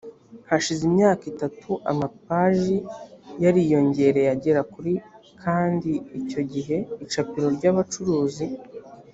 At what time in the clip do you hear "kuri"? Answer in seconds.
4.73-4.93